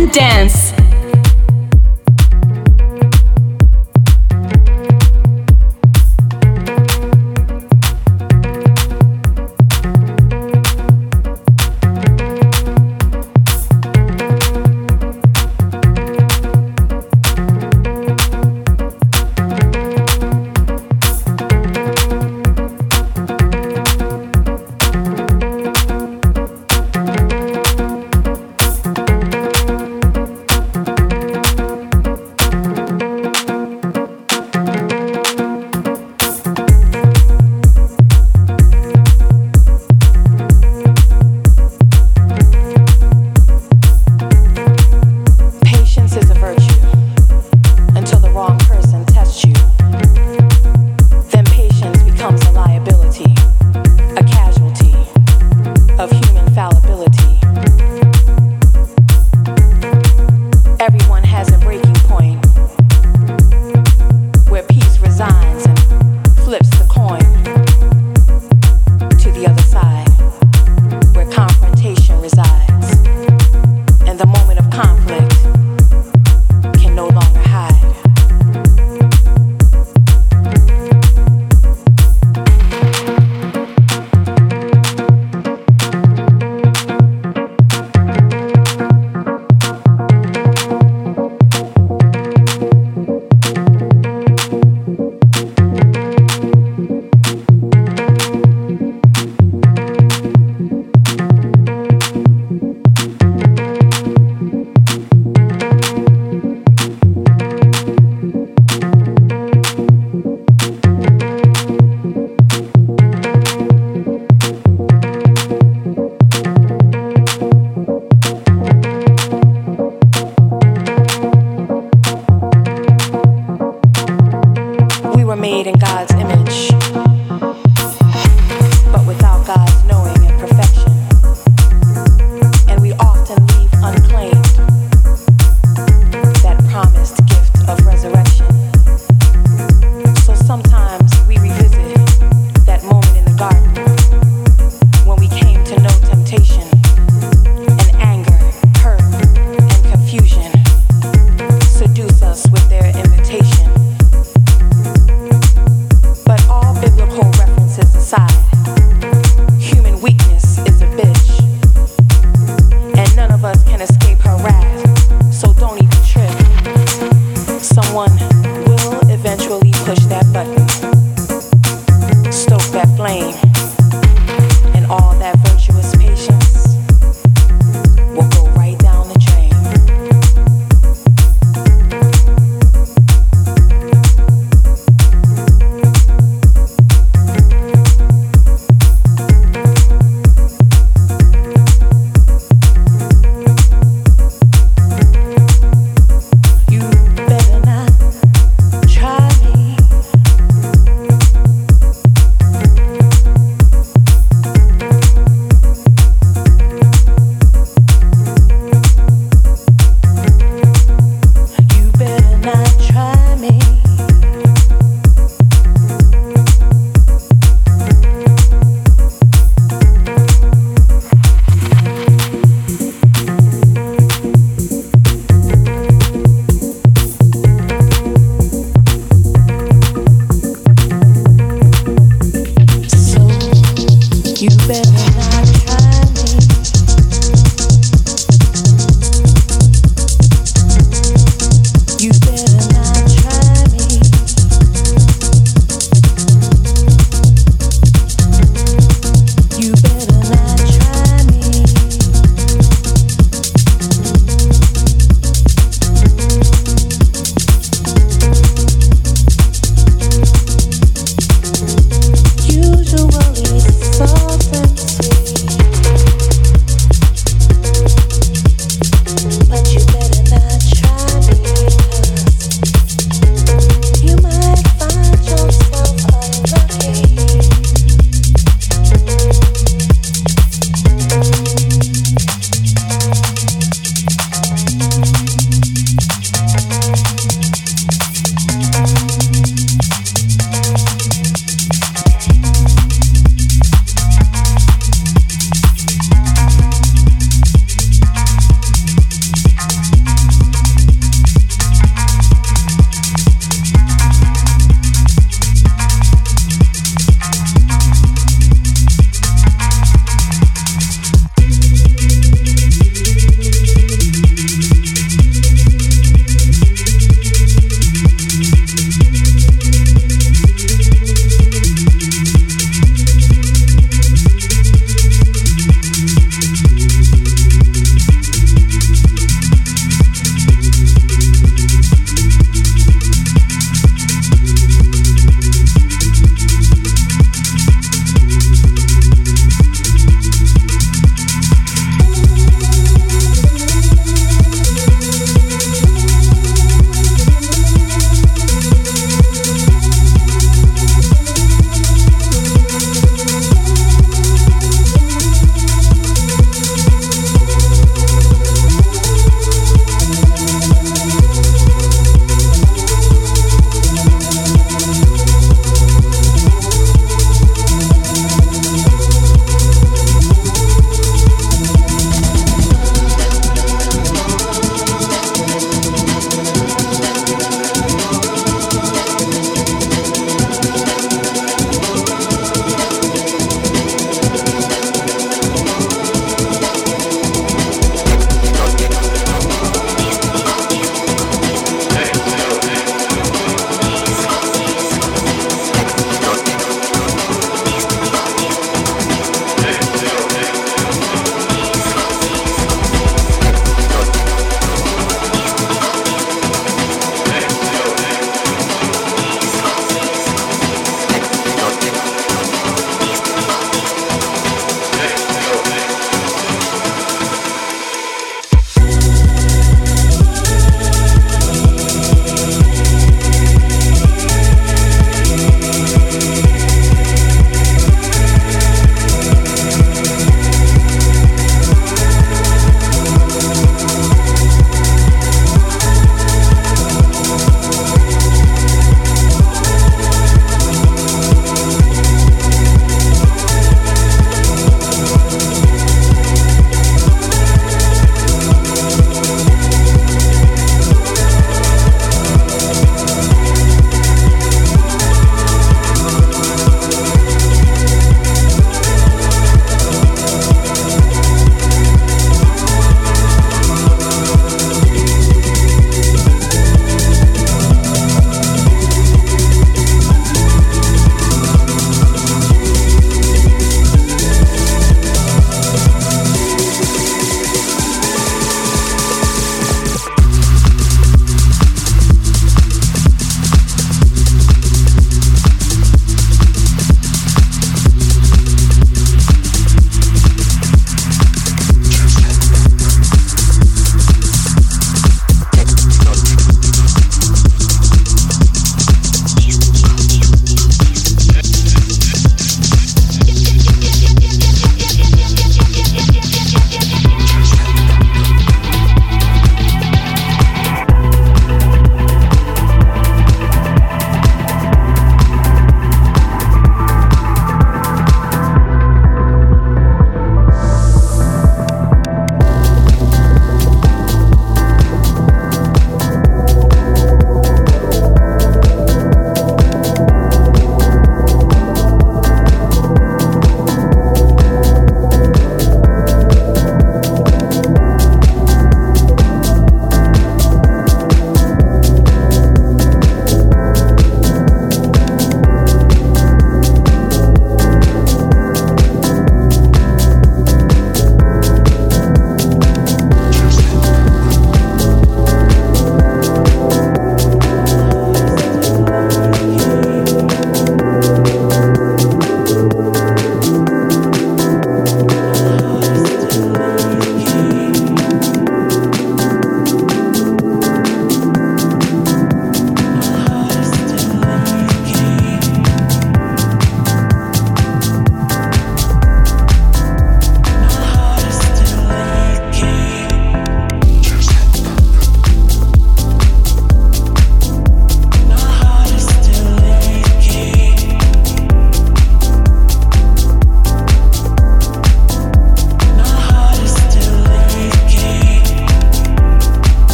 [0.00, 0.59] and dance.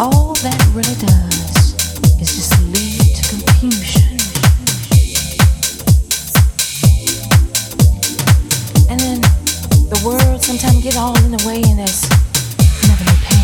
[0.00, 1.74] all that really does
[2.20, 4.18] is just lead to confusion.
[8.90, 9.20] And then
[9.90, 12.08] the world sometimes get all in the way and it's
[12.86, 13.37] never no pain.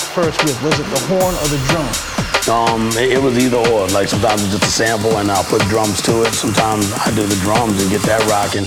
[0.00, 0.62] Your first with?
[0.62, 1.88] Was it the horn or the drum?
[2.48, 3.86] Um, it, it was either or.
[3.88, 6.32] Like sometimes it's just a sample and I'll put drums to it.
[6.32, 8.64] Sometimes I do the drums and get that rocking.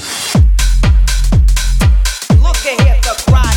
[2.42, 3.53] Look ahead, the crowd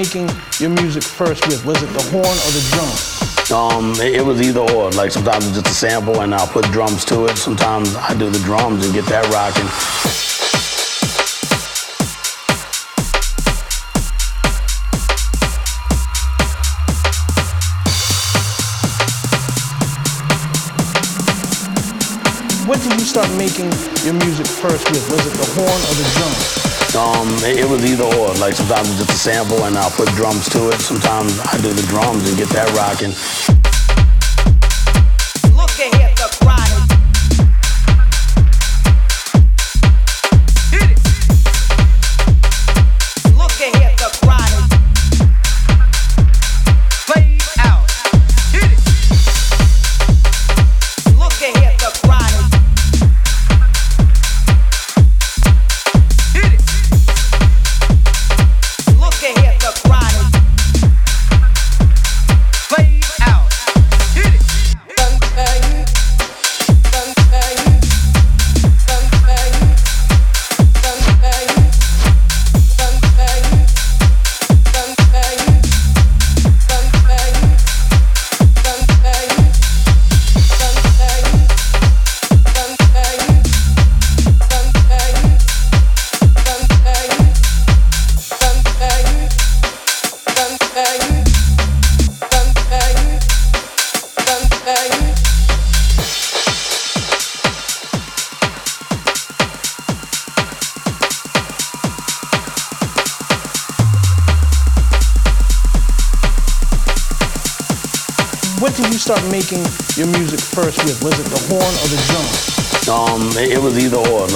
[0.00, 1.62] making your music first with?
[1.66, 2.90] Was it the horn or the drum?
[3.52, 4.90] Um, it, it was either or.
[4.92, 7.36] Like sometimes it's just a sample and I'll put drums to it.
[7.36, 9.68] Sometimes I do the drums and get that rocking.
[22.66, 23.70] What did you start making
[24.06, 25.04] your music first with?
[25.12, 26.69] Was it the horn or the drum?
[26.96, 28.34] Um, it, was either or.
[28.42, 30.80] Like sometimes it's just a sample and I'll put drums to it.
[30.80, 33.14] Sometimes I do the drums and get that rocking.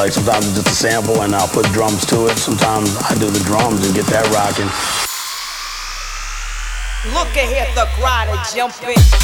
[0.04, 2.36] Like sometimes it's just a sample and I'll put drums to it.
[2.36, 4.68] Sometimes I do the drums and get that rocking.
[7.14, 9.23] Look ahead, the crowd jumping.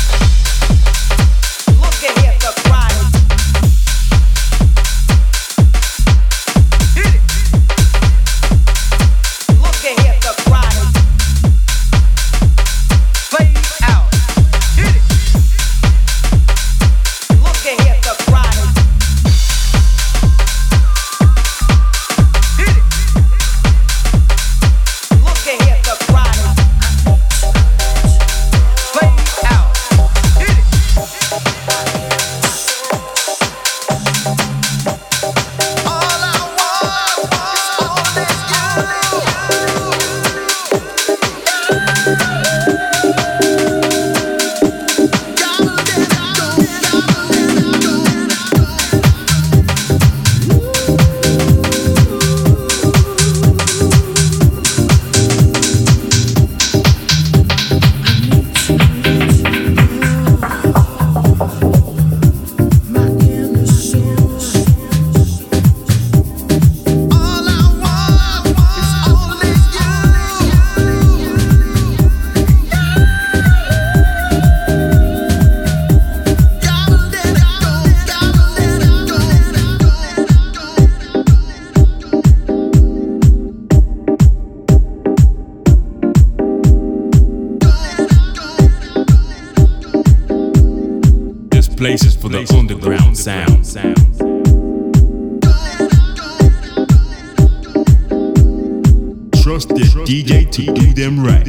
[99.74, 101.44] The DJ to do them right.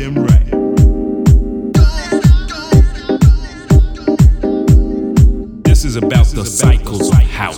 [5.64, 7.58] This is about the cycles of house.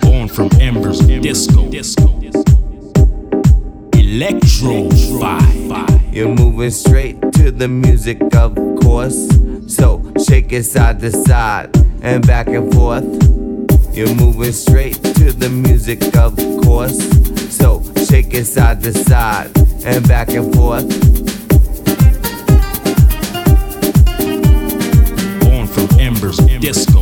[0.00, 1.68] Born from embers, disco,
[3.94, 4.88] electro,
[5.20, 6.14] vibe.
[6.14, 9.28] You're moving straight to the music, of course.
[9.66, 13.41] So shake it side to side and back and forth.
[13.94, 16.34] You're moving straight to the music, of
[16.64, 16.98] course.
[17.54, 19.50] So shake it side to side
[19.84, 20.88] and back and forth.
[25.40, 27.01] Born from embers, disco.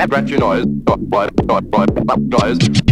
[0.00, 0.66] Scratchy noise.
[2.16, 2.83] Noise.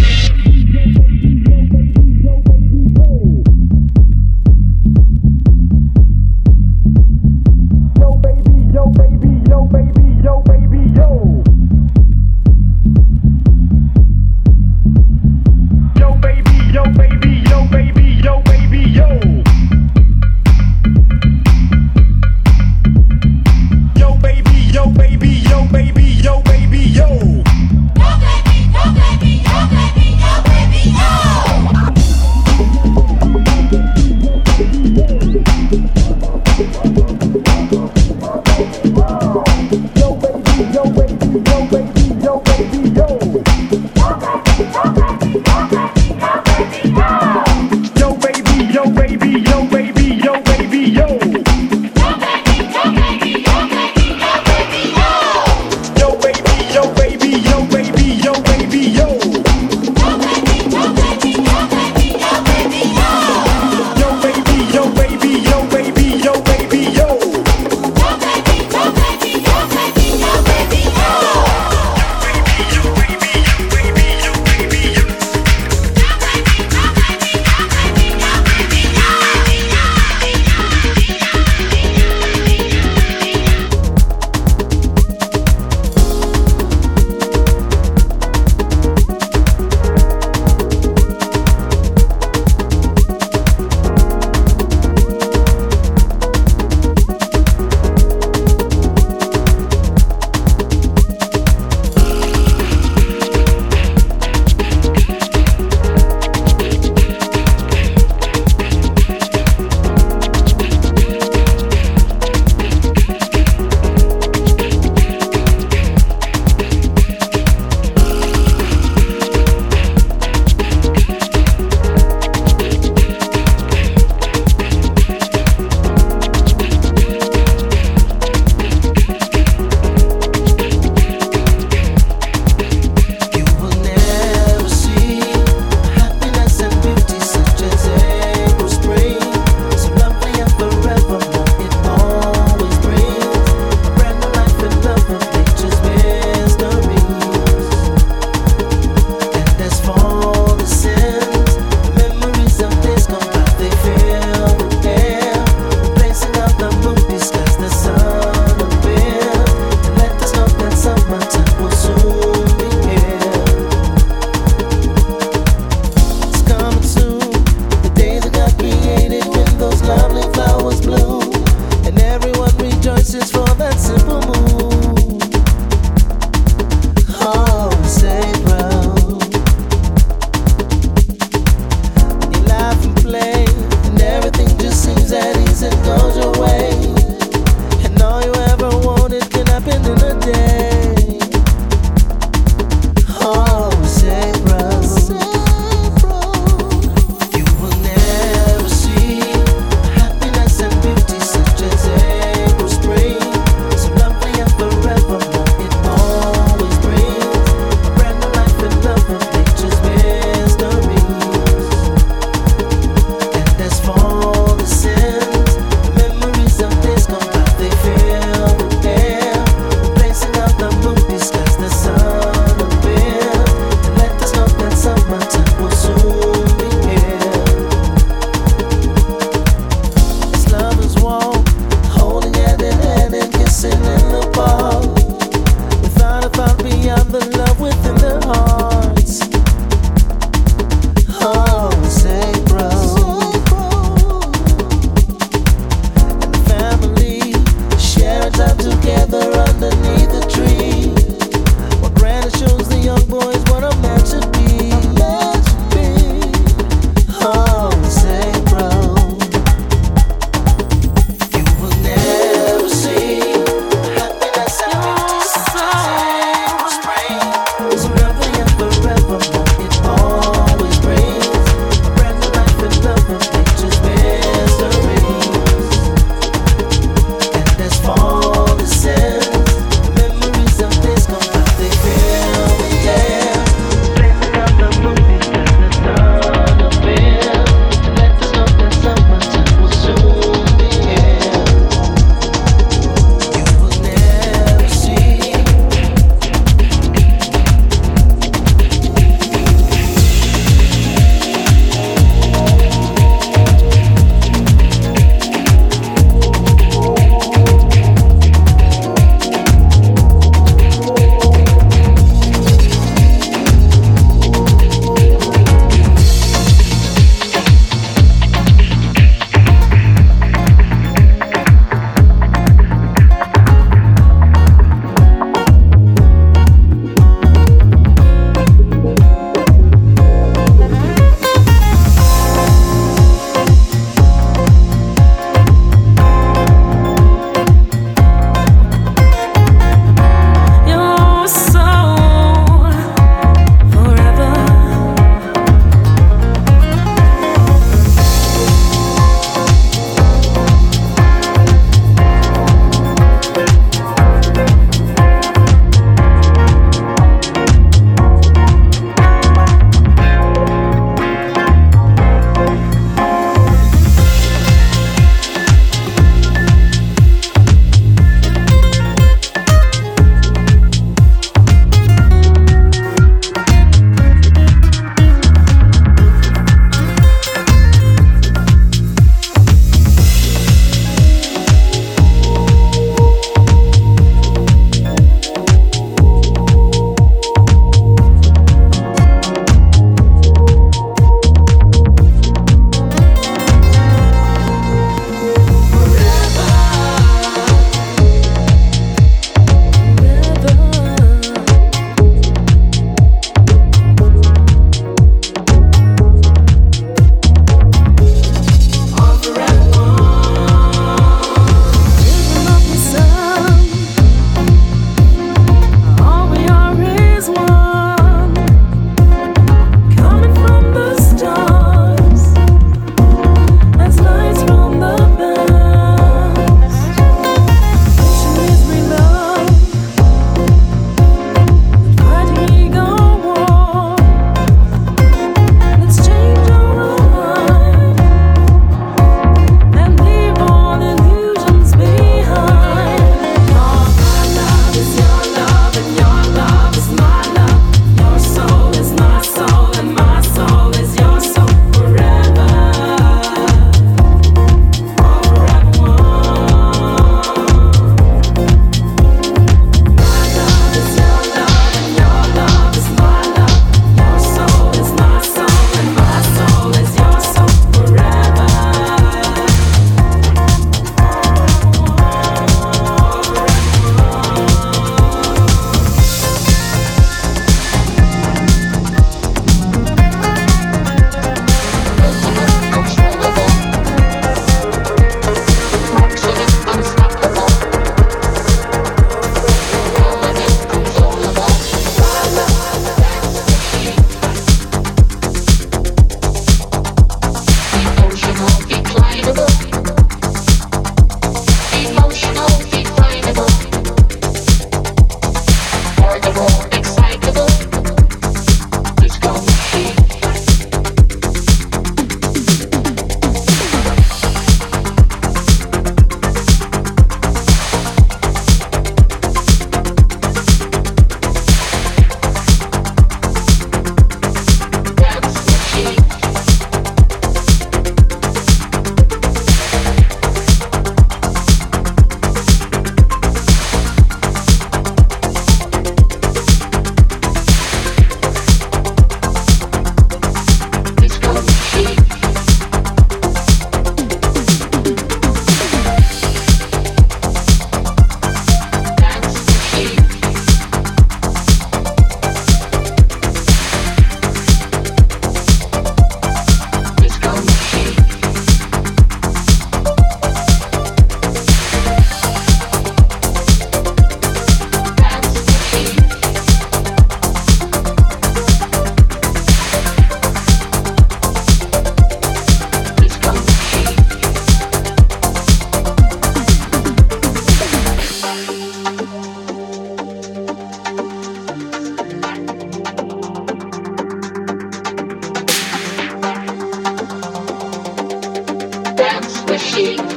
[589.83, 590.12] DJ.